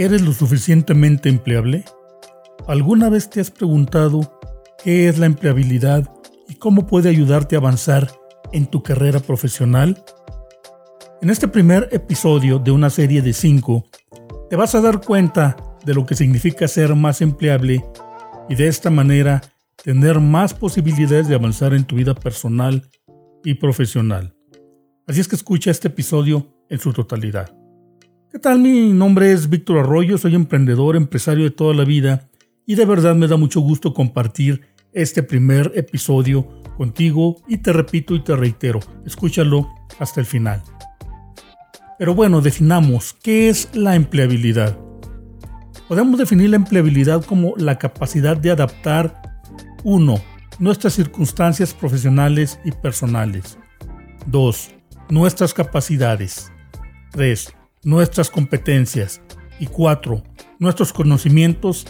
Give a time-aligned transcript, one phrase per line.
[0.00, 1.84] ¿Eres lo suficientemente empleable?
[2.66, 4.40] ¿Alguna vez te has preguntado
[4.82, 6.10] qué es la empleabilidad
[6.48, 8.10] y cómo puede ayudarte a avanzar
[8.50, 10.02] en tu carrera profesional?
[11.20, 13.90] En este primer episodio de una serie de 5,
[14.48, 17.84] te vas a dar cuenta de lo que significa ser más empleable
[18.48, 19.42] y de esta manera
[19.84, 22.88] tener más posibilidades de avanzar en tu vida personal
[23.44, 24.34] y profesional.
[25.06, 27.59] Así es que escucha este episodio en su totalidad.
[28.32, 28.60] ¿Qué tal?
[28.60, 32.28] Mi nombre es Víctor Arroyo, soy emprendedor, empresario de toda la vida
[32.64, 38.14] y de verdad me da mucho gusto compartir este primer episodio contigo y te repito
[38.14, 40.62] y te reitero, escúchalo hasta el final.
[41.98, 44.78] Pero bueno, definamos qué es la empleabilidad.
[45.88, 49.42] Podemos definir la empleabilidad como la capacidad de adaptar
[49.82, 50.22] 1.
[50.60, 53.58] Nuestras circunstancias profesionales y personales.
[54.26, 54.70] 2.
[55.08, 56.52] Nuestras capacidades.
[57.10, 59.20] 3 nuestras competencias
[59.58, 60.22] y cuatro,
[60.58, 61.86] nuestros conocimientos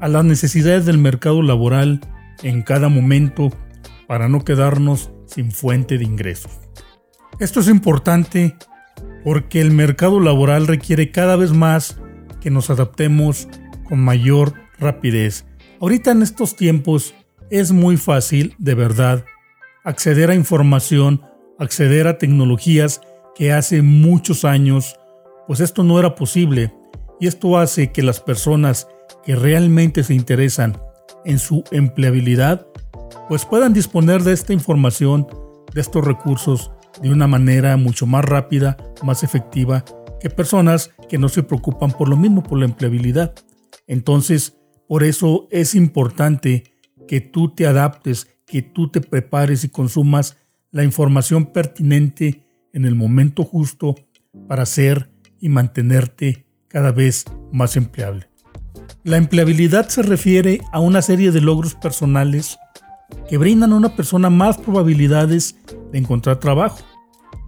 [0.00, 2.00] a las necesidades del mercado laboral
[2.42, 3.50] en cada momento
[4.06, 6.52] para no quedarnos sin fuente de ingresos.
[7.38, 8.56] Esto es importante
[9.24, 11.98] porque el mercado laboral requiere cada vez más
[12.40, 13.48] que nos adaptemos
[13.84, 15.46] con mayor rapidez.
[15.80, 17.14] Ahorita en estos tiempos
[17.50, 19.24] es muy fácil, de verdad,
[19.84, 21.22] acceder a información,
[21.58, 23.00] acceder a tecnologías
[23.34, 24.99] que hace muchos años
[25.50, 26.72] pues esto no era posible
[27.18, 28.86] y esto hace que las personas
[29.24, 30.80] que realmente se interesan
[31.24, 32.68] en su empleabilidad
[33.28, 35.26] pues puedan disponer de esta información,
[35.74, 36.70] de estos recursos
[37.02, 39.84] de una manera mucho más rápida, más efectiva
[40.20, 43.34] que personas que no se preocupan por lo mismo, por la empleabilidad.
[43.88, 44.56] Entonces,
[44.86, 46.62] por eso es importante
[47.08, 50.36] que tú te adaptes, que tú te prepares y consumas
[50.70, 53.96] la información pertinente en el momento justo
[54.46, 58.28] para ser y mantenerte cada vez más empleable.
[59.02, 62.58] La empleabilidad se refiere a una serie de logros personales
[63.28, 65.56] que brindan a una persona más probabilidades
[65.90, 66.80] de encontrar trabajo.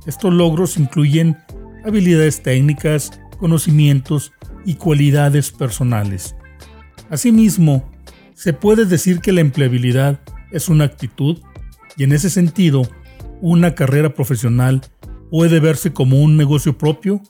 [0.06, 1.36] Estos logros incluyen
[1.84, 4.32] habilidades técnicas, conocimientos
[4.64, 6.34] y cualidades personales.
[7.10, 7.90] Asimismo,
[8.34, 10.20] se puede decir que la empleabilidad
[10.50, 11.38] es una actitud
[11.96, 12.82] y en ese sentido,
[13.40, 14.80] una carrera profesional
[15.30, 17.20] puede verse como un negocio propio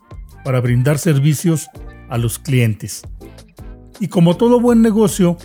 [0.44, 1.68] para brindar servicios
[2.08, 3.02] a los clientes.
[4.00, 5.36] Y como todo buen negocio,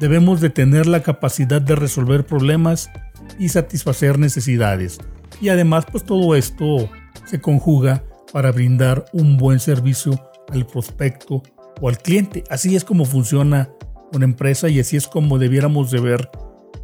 [0.00, 2.90] debemos de tener la capacidad de resolver problemas
[3.38, 4.98] y satisfacer necesidades.
[5.40, 6.88] Y además, pues todo esto
[7.26, 10.18] se conjuga para brindar un buen servicio
[10.50, 11.42] al prospecto
[11.80, 12.44] o al cliente.
[12.50, 13.70] Así es como funciona
[14.12, 16.30] una empresa y así es como debiéramos de ver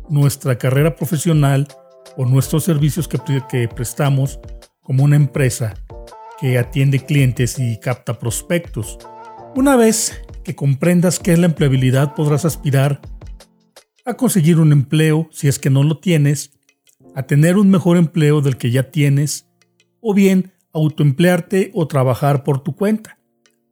[0.09, 1.67] nuestra carrera profesional
[2.17, 4.39] o nuestros servicios que, que prestamos
[4.83, 5.75] como una empresa
[6.41, 8.99] que atiende clientes y capta prospectos.
[9.55, 13.01] Una vez que comprendas qué es la empleabilidad, podrás aspirar
[14.05, 16.53] a conseguir un empleo si es que no lo tienes,
[17.15, 19.49] a tener un mejor empleo del que ya tienes,
[20.01, 23.19] o bien autoemplearte o trabajar por tu cuenta.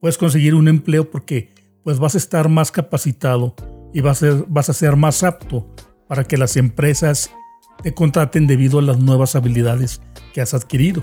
[0.01, 1.53] Puedes conseguir un empleo porque
[1.85, 3.55] pues vas a estar más capacitado
[3.93, 5.75] y vas a ser, vas a ser más apto
[6.09, 7.31] para que las empresas
[7.83, 10.01] te contraten debido a las nuevas habilidades
[10.33, 11.03] que has adquirido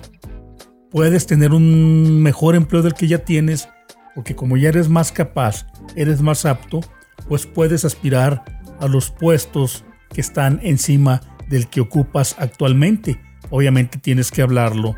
[0.92, 3.70] puedes tener un mejor empleo del que ya tienes,
[4.16, 6.82] porque como ya eres más capaz, eres más apto,
[7.28, 8.44] pues puedes aspirar
[8.80, 9.84] a los puestos
[10.14, 13.20] que están encima del que ocupas actualmente.
[13.50, 14.96] Obviamente tienes que hablarlo,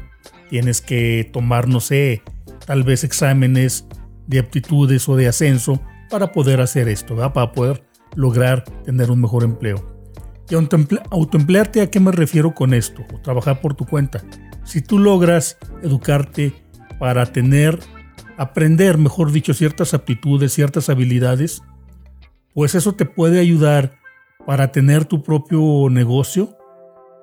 [0.49, 2.21] tienes que tomar, no sé,
[2.65, 3.85] tal vez exámenes
[4.27, 7.83] de aptitudes o de ascenso para poder hacer esto, para poder
[8.15, 9.87] lograr tener un mejor empleo.
[10.49, 13.03] Y autoemplearte, ¿a qué me refiero con esto?
[13.23, 14.21] trabajar por tu cuenta
[14.71, 16.53] si tú logras educarte
[16.97, 17.77] para tener
[18.37, 21.61] aprender, mejor dicho, ciertas aptitudes, ciertas habilidades,
[22.53, 23.99] pues eso te puede ayudar
[24.45, 26.57] para tener tu propio negocio.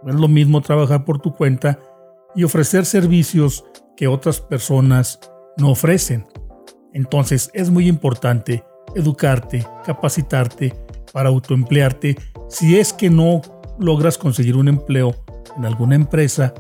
[0.07, 1.81] Es lo mismo trabajar por tu cuenta
[2.35, 3.65] y ofrecer servicios
[3.97, 5.19] que otras personas
[5.57, 6.27] no ofrecen.
[6.93, 8.63] Entonces es muy importante
[8.95, 10.75] educarte, capacitarte
[11.15, 12.19] para autoemplearte.
[12.51, 13.41] Si es que no
[13.79, 15.15] logras conseguir un empleo
[15.57, 16.53] en alguna empresa,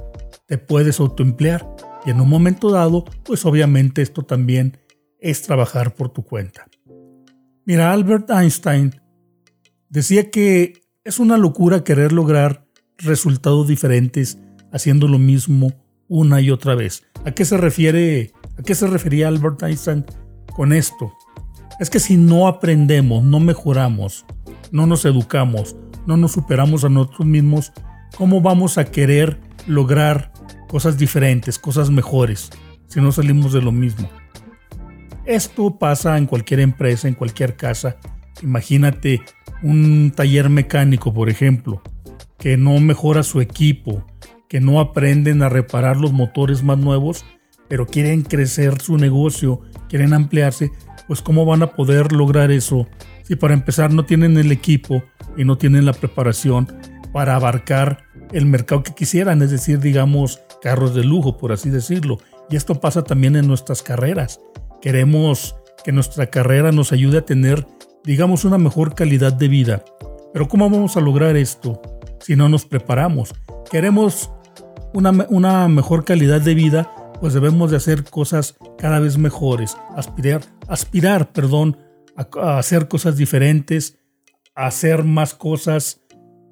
[0.48, 1.68] te puedes autoemplear.
[2.04, 4.78] Y en un momento dado, pues obviamente esto también
[5.20, 6.66] es trabajar por tu cuenta.
[7.64, 9.00] Mira, Albert Einstein
[9.90, 12.66] decía que es una locura querer lograr
[12.96, 14.38] resultados diferentes
[14.72, 15.72] haciendo lo mismo
[16.08, 17.04] una y otra vez.
[17.24, 18.32] ¿A qué se refiere?
[18.58, 20.04] ¿A qué se refería Albert Einstein
[20.56, 21.12] con esto?
[21.78, 24.24] Es que si no aprendemos, no mejoramos,
[24.72, 27.72] no nos educamos, no nos superamos a nosotros mismos,
[28.16, 30.32] ¿cómo vamos a querer lograr
[30.68, 32.50] cosas diferentes, cosas mejores,
[32.86, 34.08] si no salimos de lo mismo?
[35.24, 37.96] Esto pasa en cualquier empresa, en cualquier casa.
[38.42, 39.22] Imagínate
[39.62, 41.82] un taller mecánico, por ejemplo,
[42.38, 44.06] que no mejora su equipo,
[44.48, 47.24] que no aprenden a reparar los motores más nuevos,
[47.68, 50.70] pero quieren crecer su negocio, quieren ampliarse,
[51.06, 52.86] pues ¿cómo van a poder lograr eso
[53.24, 55.02] si para empezar no tienen el equipo
[55.36, 56.66] y no tienen la preparación
[57.12, 62.18] para abarcar el mercado que quisieran, es decir, digamos, carros de lujo, por así decirlo.
[62.50, 64.40] Y esto pasa también en nuestras carreras.
[64.80, 67.66] Queremos que nuestra carrera nos ayude a tener,
[68.04, 69.84] digamos, una mejor calidad de vida.
[70.32, 71.80] Pero ¿cómo vamos a lograr esto
[72.20, 73.34] si no nos preparamos?
[73.70, 74.30] Queremos
[74.92, 81.32] una, mejor calidad de vida, pues debemos de hacer cosas cada vez mejores, aspirar, aspirar,
[81.32, 81.76] perdón,
[82.16, 83.98] a, hacer cosas diferentes,
[84.54, 86.00] a hacer más cosas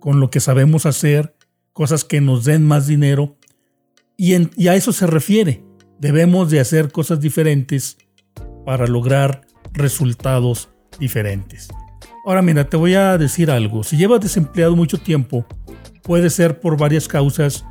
[0.00, 1.36] con lo que sabemos hacer,
[1.72, 3.36] cosas que nos den más dinero.
[4.16, 4.34] Y,
[4.68, 5.62] a eso se refiere.
[5.98, 7.98] Debemos de hacer cosas diferentes
[8.64, 9.42] para lograr
[9.72, 11.68] resultados diferentes.
[12.24, 13.84] Ahora mira, te voy a decir algo.
[13.84, 15.46] Si llevas desempleado mucho tiempo,
[16.02, 17.64] puede ser por varias causas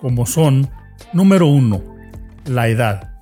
[0.00, 0.70] como son,
[1.12, 1.82] número uno,
[2.46, 3.12] la edad.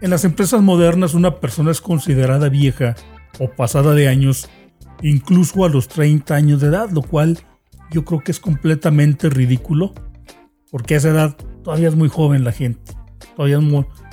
[0.00, 2.94] En las empresas modernas una persona es considerada vieja
[3.38, 4.48] o pasada de años
[5.02, 7.38] incluso a los 30 años de edad, lo cual
[7.90, 9.92] yo creo que es completamente ridículo,
[10.70, 12.92] porque esa edad todavía es muy joven la gente,
[13.34, 13.58] todavía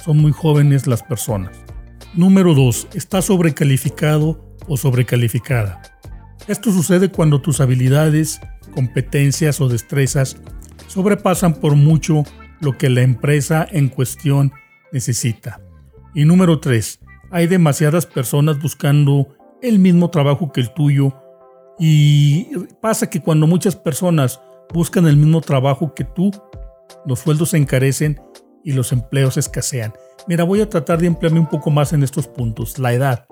[0.04, 1.56] son muy jóvenes las personas.
[2.16, 2.88] Número 2.
[2.94, 5.82] Está sobrecalificado o sobrecalificada.
[6.48, 8.42] Esto sucede cuando tus habilidades,
[8.74, 10.38] competencias o destrezas
[10.88, 12.24] sobrepasan por mucho
[12.60, 14.52] lo que la empresa en cuestión
[14.92, 15.62] necesita.
[16.14, 17.00] Y número 3.
[17.32, 21.14] Hay demasiadas personas buscando el mismo trabajo que el tuyo
[21.80, 22.48] y
[22.82, 24.42] pasa que cuando muchas personas
[24.74, 26.32] buscan el mismo trabajo que tú,
[27.06, 28.20] los sueldos se encarecen
[28.64, 29.94] y los empleos escasean.
[30.28, 32.78] Mira, voy a tratar de emplearme un poco más en estos puntos.
[32.80, 33.26] La edad.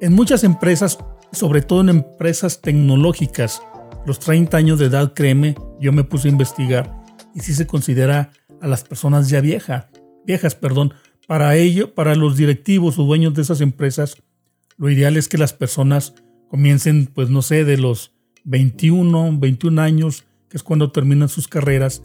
[0.00, 0.98] En muchas empresas,
[1.32, 3.62] sobre todo en empresas tecnológicas,
[4.06, 7.02] los 30 años de edad, créeme, yo me puse a investigar,
[7.34, 8.30] y si se considera
[8.60, 9.86] a las personas ya viejas,
[10.26, 10.94] viejas, perdón.
[11.26, 14.18] Para ello, para los directivos o dueños de esas empresas,
[14.76, 16.14] lo ideal es que las personas
[16.48, 18.12] comiencen, pues no sé, de los
[18.44, 22.02] 21, 21 años, que es cuando terminan sus carreras,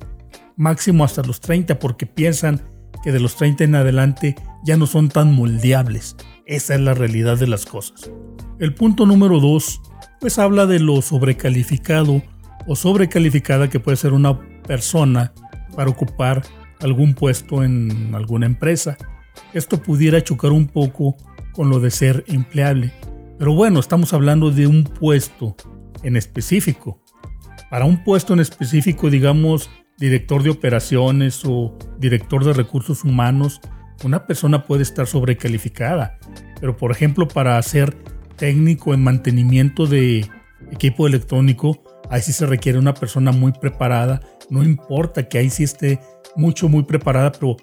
[0.60, 2.62] máximo hasta los 30, porque piensan
[3.02, 6.18] que de los 30 en adelante ya no son tan moldeables.
[6.46, 8.12] Esa es la realidad de las cosas.
[8.60, 9.82] El punto número 2,
[10.20, 12.22] pues habla de lo sobrecalificado
[12.68, 15.32] o sobrecalificada que puede ser una persona
[15.78, 16.44] para ocupar
[16.82, 18.98] algún puesto en alguna empresa.
[19.54, 21.16] Esto pudiera chocar un poco
[21.54, 22.92] con lo de ser empleable.
[23.38, 25.56] Pero bueno, estamos hablando de un puesto
[26.04, 27.02] en específico.
[27.70, 33.62] Para un puesto en específico, digamos, director de operaciones o director de recursos humanos,
[34.04, 36.18] una persona puede estar sobrecalificada.
[36.60, 37.96] Pero por ejemplo, para ser
[38.38, 40.26] técnico en mantenimiento de
[40.72, 45.64] equipo electrónico, ahí sí se requiere una persona muy preparada no importa que ahí sí
[45.64, 46.00] esté
[46.36, 47.58] mucho, muy preparada, pero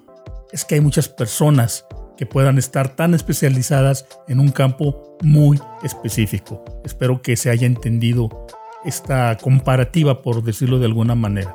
[0.53, 1.85] es que hay muchas personas
[2.17, 6.65] que puedan estar tan especializadas en un campo muy específico.
[6.85, 8.47] Espero que se haya entendido
[8.85, 11.53] esta comparativa, por decirlo de alguna manera.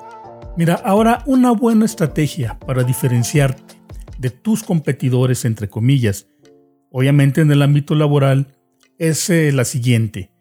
[0.58, 3.76] Mira, ahora una buena estrategia para diferenciarte
[4.20, 6.28] de tus competidores, entre comillas,
[6.92, 8.56] obviamente en el ámbito laboral,
[8.98, 10.32] es eh, la siguiente.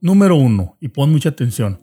[0.00, 1.78] Número uno, y pon mucha atención,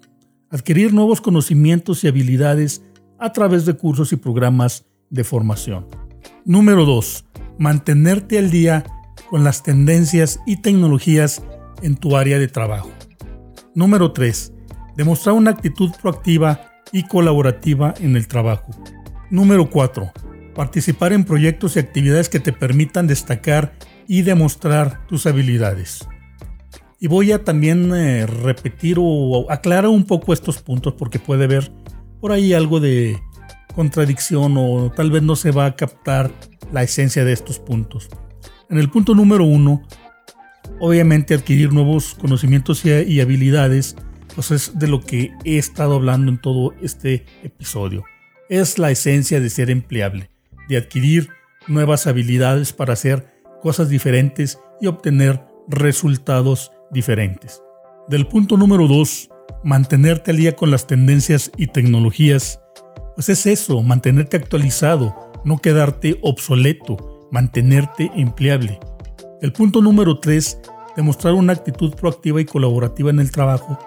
[0.50, 2.84] adquirir nuevos conocimientos y habilidades
[3.20, 5.88] a través de cursos y programas de formación.
[6.46, 7.26] Número 2.
[7.58, 8.84] Mantenerte al día
[9.30, 11.42] con las tendencias y tecnologías
[11.82, 12.92] en tu área de trabajo.
[13.74, 14.54] Número 3.
[14.96, 18.72] Demostrar una actitud proactiva y colaborativa en el trabajo.
[19.30, 20.12] Número 4.
[20.56, 23.74] Participar en proyectos y actividades que te permitan destacar
[24.08, 26.08] y demostrar tus habilidades.
[27.00, 31.72] Y voy a también eh, repetir o aclarar un poco estos puntos porque puede haber
[32.20, 33.20] por ahí algo de
[33.76, 36.32] contradicción o tal vez no se va a captar
[36.72, 38.10] la esencia de estos puntos.
[38.70, 39.84] En el punto número uno,
[40.80, 43.96] obviamente adquirir nuevos conocimientos y habilidades,
[44.38, 48.06] pues es de lo que he estado hablando en todo este episodio.
[48.50, 50.30] Es la esencia de ser empleable,
[50.70, 51.30] de adquirir
[51.66, 53.26] nuevas habilidades para hacer
[53.64, 57.64] cosas diferentes y obtener resultados diferentes.
[58.10, 59.28] Del punto número 2,
[59.64, 62.62] mantenerte al día con las tendencias y tecnologías,
[63.16, 68.80] pues es eso, mantenerte actualizado, no quedarte obsoleto, mantenerte empleable.
[69.42, 70.60] El punto número 3,
[70.96, 73.80] demostrar una actitud proactiva y colaborativa en el trabajo.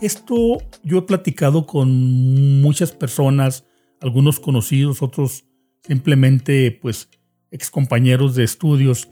[0.00, 3.64] Esto yo he platicado con muchas personas,
[4.00, 5.44] algunos conocidos, otros
[5.82, 7.08] simplemente pues
[7.50, 9.08] excompañeros de estudios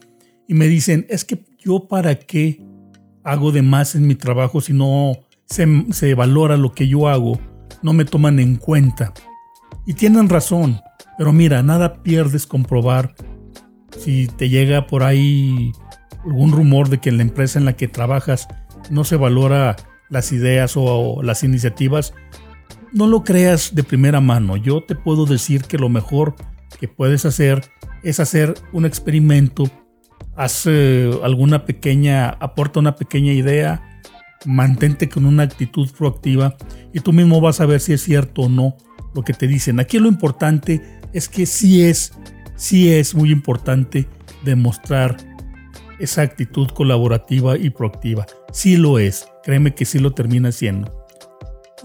[0.46, 2.60] y me dicen, es que yo para qué
[3.22, 7.38] hago de más en mi trabajo si no se, se valora lo que yo hago,
[7.82, 9.14] no me toman en cuenta.
[9.86, 10.80] Y tienen razón,
[11.16, 13.14] pero mira, nada pierdes comprobar
[13.98, 15.72] si te llega por ahí
[16.24, 18.48] algún rumor de que en la empresa en la que trabajas
[18.90, 19.76] no se valora
[20.14, 22.14] las ideas o las iniciativas,
[22.92, 24.56] no lo creas de primera mano.
[24.56, 26.36] Yo te puedo decir que lo mejor
[26.80, 27.62] que puedes hacer
[28.02, 29.64] es hacer un experimento,
[30.36, 30.66] haz
[31.22, 34.00] alguna pequeña, aporta una pequeña idea,
[34.46, 36.56] mantente con una actitud proactiva
[36.92, 38.76] y tú mismo vas a ver si es cierto o no
[39.14, 39.80] lo que te dicen.
[39.80, 42.12] Aquí lo importante es que sí es,
[42.56, 44.06] sí es muy importante
[44.44, 45.16] demostrar
[45.98, 48.26] esa actitud colaborativa y proactiva.
[48.52, 51.06] Sí lo es, créeme que sí lo termina siendo.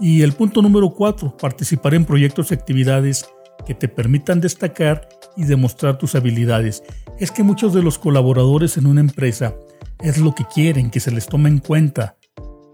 [0.00, 3.28] Y el punto número cuatro, participar en proyectos y actividades
[3.66, 6.82] que te permitan destacar y demostrar tus habilidades.
[7.18, 9.54] Es que muchos de los colaboradores en una empresa
[10.00, 12.16] es lo que quieren, que se les tome en cuenta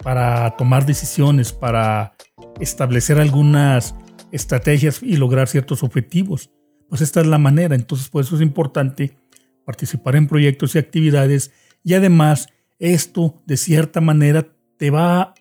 [0.03, 2.15] para tomar decisiones, para
[2.61, 3.97] establecer algunas
[4.31, 6.51] estrategias y lograr ciertos objetivos.
[6.89, 9.17] Pues esta es la manera, entonces por eso es importante
[9.65, 11.51] participar en proyectos y actividades
[11.83, 15.35] y además esto de cierta manera te va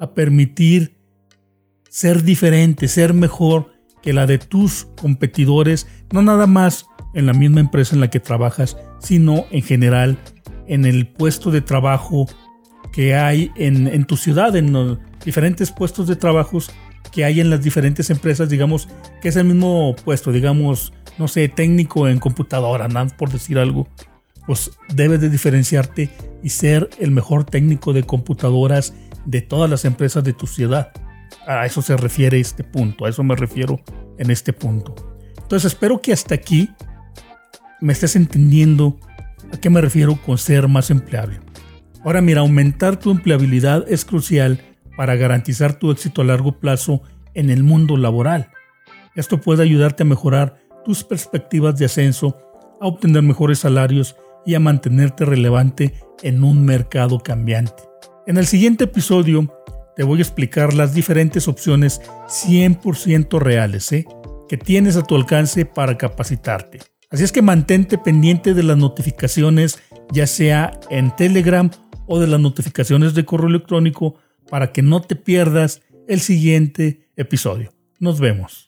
[0.00, 0.96] a permitir
[1.88, 7.60] ser diferente, ser mejor que la de tus competidores, no nada más en la misma
[7.60, 10.18] empresa en la que trabajas, sino en general
[10.66, 12.26] en el puesto de trabajo
[12.92, 16.70] que hay en, tu ciudad, en los diferentes puestos de trabajos
[17.12, 18.88] que hay en las diferentes empresas, digamos,
[19.22, 23.88] que es el mismo puesto, digamos, no sé, técnico en computadora, nada por decir algo,
[24.48, 26.08] pues debes de diferenciarte
[26.42, 28.94] y ser el mejor técnico de computadoras
[29.26, 30.90] de todas las empresas de tu ciudad.
[31.46, 33.78] A eso se refiere este punto, a eso me refiero
[34.16, 34.94] en este punto.
[35.36, 36.70] Entonces espero que hasta aquí
[37.82, 38.98] me estés entendiendo
[39.52, 41.40] a qué me refiero con ser más empleable.
[42.02, 44.62] Ahora mira, aumentar tu empleabilidad es crucial
[44.96, 47.02] para garantizar tu éxito a largo plazo
[47.34, 48.48] en el mundo laboral.
[49.14, 52.38] Esto puede ayudarte a mejorar tus perspectivas de ascenso,
[52.80, 57.82] a obtener mejores salarios y a mantenerte relevante en un mercado cambiante.
[58.26, 59.52] En el siguiente episodio
[59.96, 64.06] te voy a explicar las diferentes opciones 100% reales ¿eh?
[64.48, 66.80] que tienes a tu alcance para capacitarte.
[67.10, 69.78] Así es que mantente pendiente de las notificaciones,
[70.12, 71.70] ya sea en Telegram
[72.06, 74.16] o de las notificaciones de correo electrónico,
[74.50, 77.72] para que no te pierdas el siguiente episodio.
[77.98, 78.67] Nos vemos.